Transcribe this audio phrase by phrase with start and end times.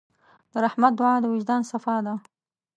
[0.51, 2.13] د رحمت دعا د وجدان صفا ده.